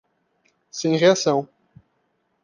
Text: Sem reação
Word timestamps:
Sem 0.71 0.95
reação 0.95 1.47